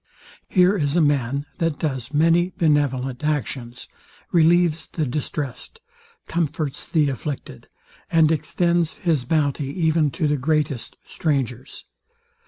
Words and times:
Here 0.49 0.75
is 0.75 0.95
a 0.95 0.99
man, 0.99 1.45
that 1.59 1.77
does 1.77 2.11
many 2.11 2.53
benevolent 2.57 3.23
actions; 3.23 3.87
relieves 4.31 4.87
the 4.87 5.05
distressed, 5.05 5.79
comforts 6.27 6.87
the 6.87 7.07
afflicted, 7.09 7.67
and 8.11 8.31
extends 8.31 8.95
his 8.95 9.25
bounty 9.25 9.67
even 9.67 10.09
to 10.09 10.27
the 10.27 10.37
greatest 10.37 10.95
strangers. 11.05 11.85